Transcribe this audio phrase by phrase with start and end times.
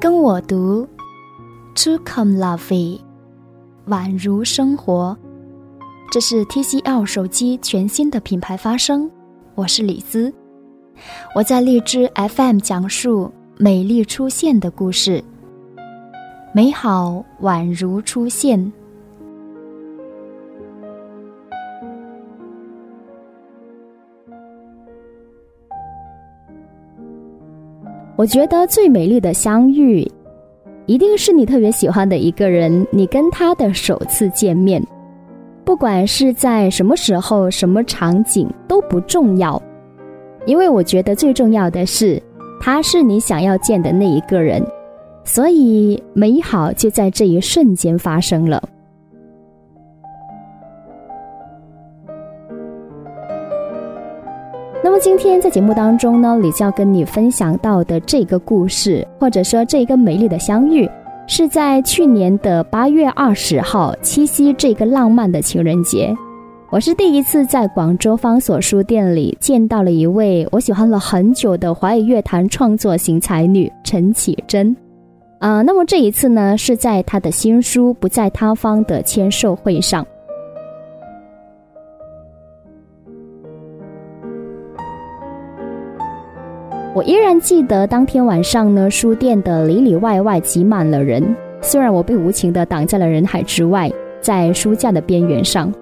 [0.00, 0.86] 跟我读
[1.76, 2.98] ，To come Lovey，
[3.88, 5.16] 宛如生活。
[6.10, 9.10] 这是 TCL 手机全新的品牌发声，
[9.54, 10.32] 我是李兹，
[11.34, 15.22] 我在荔枝 FM 讲述美丽出现的故事，
[16.52, 18.72] 美好宛如出现。
[28.22, 30.08] 我觉得最美丽的相遇，
[30.86, 34.80] 一定是你特别喜欢的一个人，你跟他的首次见面，
[35.64, 39.60] 不管是在什么时候、什么场景都不重要，
[40.46, 42.22] 因为我觉得最重要的是，
[42.60, 44.64] 他是你想要见的那一个人，
[45.24, 48.62] 所以美好就在这一瞬间发生了。
[55.02, 60.88] 今天在节目当中呢，李教跟你分享到的这个故事，或者说这一个美丽的相遇，
[61.26, 66.14] 是在去年的八月二十号七夕这个浪漫的情人节。
[66.70, 74.74] 我是第一次在广州方所书店里见到了一位我喜欢了很久的华语乐坛创作型才女陈绮贞。
[75.40, 80.06] 啊，那么这一次呢，是在她的新书《不在他方》的签售会上。
[86.94, 91.34] 我依然记得当天晚上呢，书店的里里外外挤满了人。
[91.62, 93.90] 虽然我被无情的挡在了人海之外，
[94.20, 95.72] 在书架的边缘上，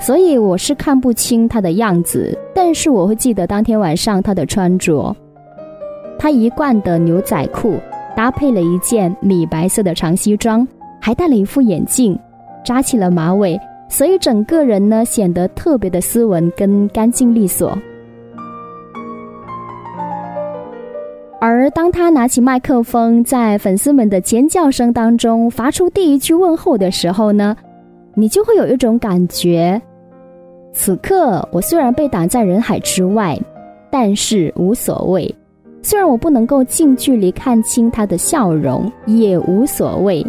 [0.00, 2.36] 所以我是看不清他的样子。
[2.52, 5.14] 但是我会记得当天晚上他的穿着，
[6.18, 7.76] 他一贯的牛仔裤
[8.16, 10.66] 搭配了一件米白色的长西装，
[11.00, 12.18] 还戴了一副眼镜，
[12.64, 13.56] 扎起了马尾，
[13.88, 17.78] 所以整个人呢显得特别的斯文跟干净利索。
[21.44, 27.56] 而当他拿起麦克风，在粉丝们的尖叫声当中发出第一句问候的时候呢，
[28.14, 29.82] 你就会有一种感觉：
[30.72, 33.36] 此刻我虽然被挡在人海之外，
[33.90, 35.34] 但是无所谓；
[35.82, 40.24] 虽然我不能够近距离看清他的笑容，也无所谓。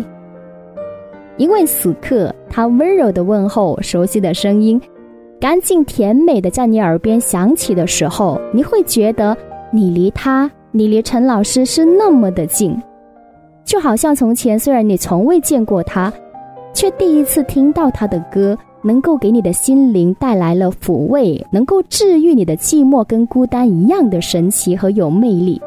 [1.37, 4.81] 因为此刻他温柔的问候、熟悉的声音、
[5.39, 9.37] 干净甜美的在你耳边响起的时候，你会觉得
[9.71, 10.49] 你离他。
[10.75, 12.75] 你离陈老师是那么的近，
[13.63, 16.11] 就好像从前虽然你从未见过他，
[16.73, 25.61] 却第一次听到他的歌，能够给你的心灵带来了抚慰，能够治愈你的寂寞跟孤单一样的神奇和有魅力。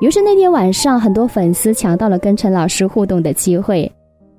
[0.00, 3.90] 于是那天晚上，很多粉丝抢到了跟陈老师互动的机会，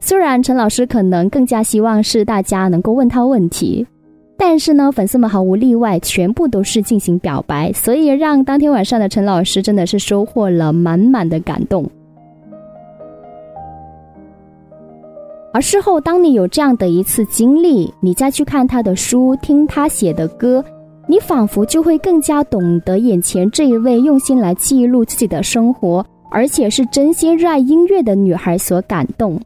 [0.01, 3.87] 虽然陈老师可能更加希望是大家能够问他问题。
[4.39, 11.89] 但是呢，粉丝们毫无例外，全部都是进行表白，所以让当天晚上的陈老师真的是收获了满满的感动。
[15.53, 20.63] 而事后，当你有这样的一次经历，你再去看他的书，听他写的歌，
[21.07, 29.39] 你仿佛就会更加懂得眼前这一位用心来记录自己的生活，而且是真心热爱音乐的女孩所感动。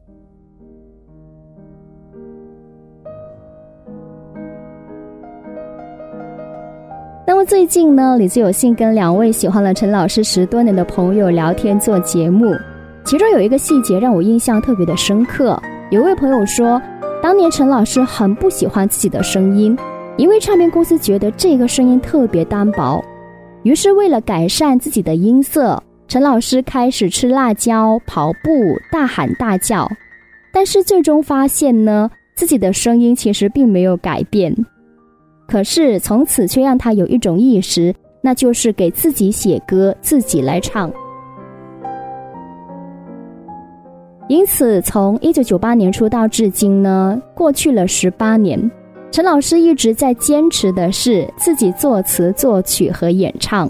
[7.44, 12.56] 最近呢，李子有幸跟两位喜欢了陈老师十多年的朋友聊天做节目，
[13.04, 15.60] 其中有一个细节让我印象特别的深刻。
[15.90, 16.80] 有位朋友说，
[17.22, 19.76] 当年陈老师很不喜欢自己的声音，
[20.18, 23.04] 因为唱片公司觉得这个声音特别单薄，
[23.64, 28.50] 于是为了改善自己的音色，陈老师开始吃辣椒、跑步、
[28.92, 29.90] 大喊大叫，
[30.54, 34.56] 但是最终发现呢，自己的声音其实并没有改变。
[35.52, 40.90] 可是从此却让他有一种意识，那就是给自己写歌，自己来唱。
[44.30, 48.72] 因此，从一九九八年出道至今呢，过去了十八年，
[49.12, 53.70] 陈老师一直在坚持的是自己作词、作曲和演唱。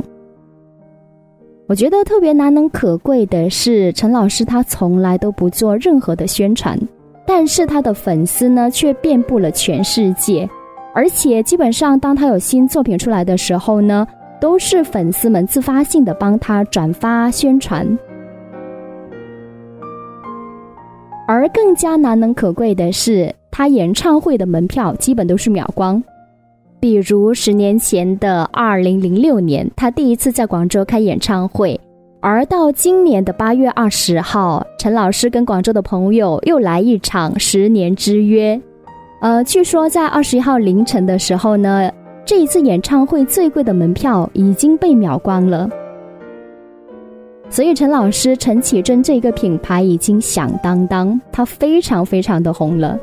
[1.67, 6.79] 我觉得特别难能可贵的是，陈老师他从来都不做任何的宣传，
[7.25, 10.47] 但是他的粉丝呢，却遍布了全世界。
[10.93, 14.05] 而且基本上，当他有新作品出来的时候呢，
[14.41, 17.87] 都是粉丝们自发性的帮他转发宣传。
[21.27, 26.03] 而更加难能可贵的是，他演唱会的门票基本都是秒光。
[26.81, 31.79] 比如十年前的二零零六年，他第一次在广州开演唱会，
[32.19, 38.59] 而到今年的八月二十号，陈老师跟广州的朋友又来一场十年之约。
[39.21, 41.91] 呃，据说在二十一号凌晨的时候呢，
[42.25, 45.69] 这一次演唱会最贵的门票已经被秒光了。
[47.47, 52.97] 所以陈老师陈绮贞这个品牌已经响当当，他非常非常的红了。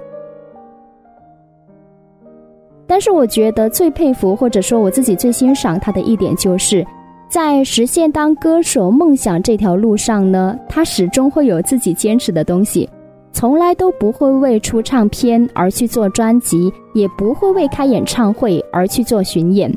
[2.85, 6.85] 但是我觉得最佩服或者说我自己最欣赏他的一点，就是
[7.29, 12.91] 在实现当歌手梦想这条路上呢，他始终会有自己坚持的东西，
[13.39, 19.73] 从来都不会为出唱片而去做专辑，也不会为开演唱会而去做巡演，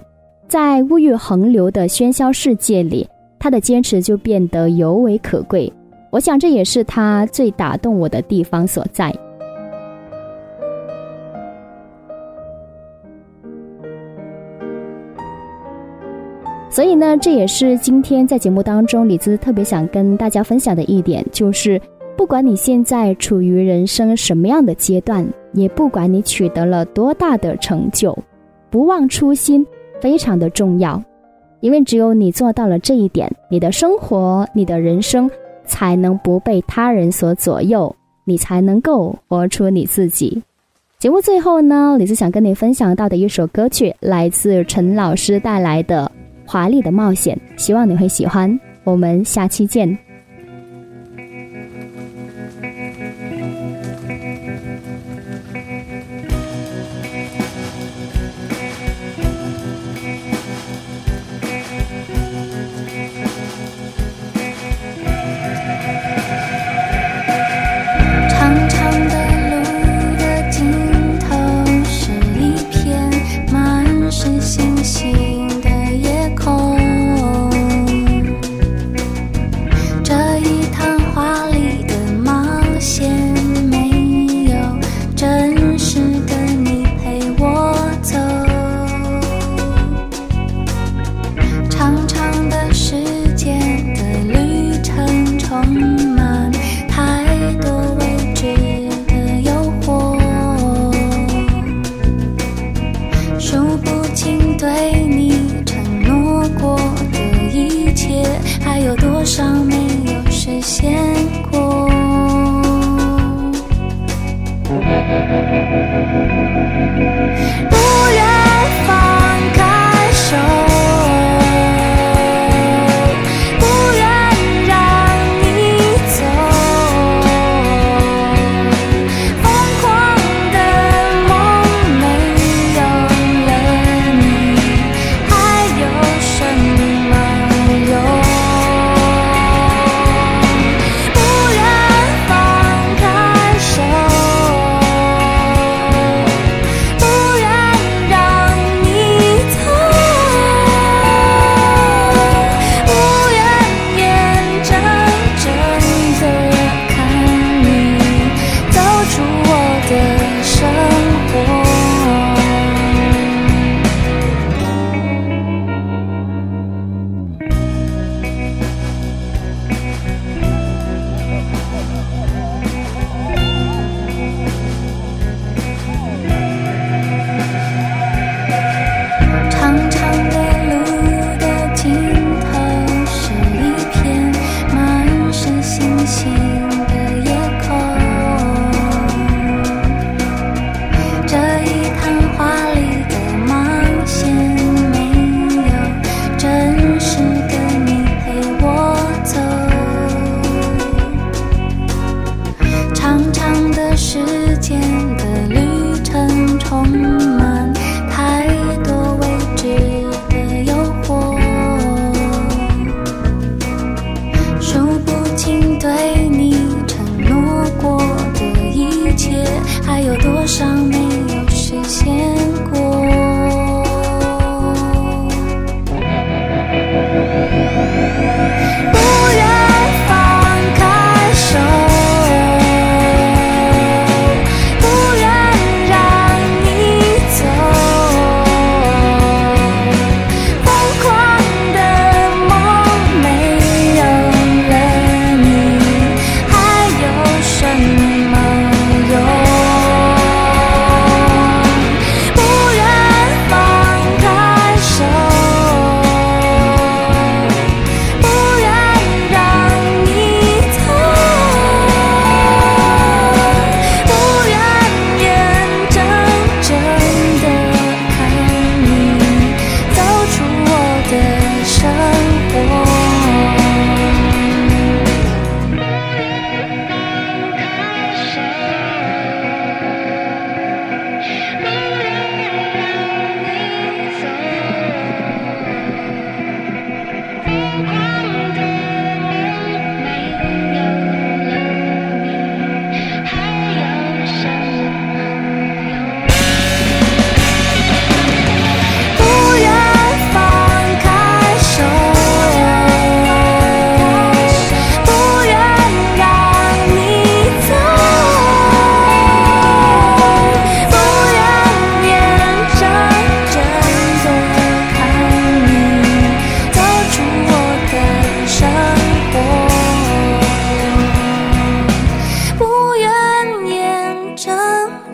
[0.47, 3.07] 在物欲横流的喧嚣世界里。
[3.37, 5.71] 他的坚持就变得尤为可贵，
[6.09, 9.13] 我想这也是他最打动我的地方所在。
[16.67, 21.79] 所以呢，这也是今天在节目当中李子特别想跟大家分享的一点，就是
[22.21, 28.15] 不管你现在处于人生什么样的阶段，也不管你取得了多大的成就，
[28.69, 29.65] 不忘初心
[29.99, 31.03] 非常的重要。
[31.61, 35.27] 因为只有你做到了这一点，你的生活、你的人生
[35.65, 37.93] 才能不被他人所左右，
[38.23, 40.43] 你才能够活出你自己。
[40.99, 46.09] 节目最后呢，李子想跟你分享到的一首歌曲，来自陈老师带来的
[46.47, 48.59] 《华丽的冒险》，希望你会喜欢。
[48.83, 50.10] 我们下期见。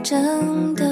[0.10, 0.86] 真的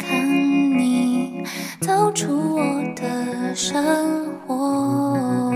[0.00, 0.28] 看
[0.76, 1.44] 你
[1.80, 2.64] 走出我
[2.96, 3.80] 的生
[4.48, 5.47] 活。